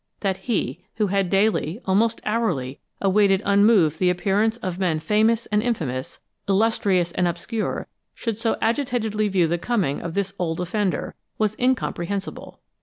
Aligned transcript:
That 0.21 0.37
he 0.49 0.83
who 0.95 1.05
had 1.07 1.29
daily, 1.29 1.79
almost 1.85 2.21
hourly, 2.25 2.79
awaited 2.99 3.39
unmoved 3.45 3.99
the 3.99 4.09
appearance 4.09 4.57
of 4.57 4.79
men 4.79 4.99
famous 4.99 5.45
and 5.51 5.61
infamous, 5.61 6.19
illustrious 6.49 7.11
and 7.11 7.27
obscure, 7.27 7.85
should 8.15 8.39
so 8.39 8.57
agitatedly 8.63 9.27
view 9.27 9.45
the 9.45 9.59
coming 9.59 10.01
of 10.01 10.15
this 10.15 10.33
old 10.39 10.59
offender, 10.59 11.13
was 11.37 11.55
incomprehensible. 11.59 12.61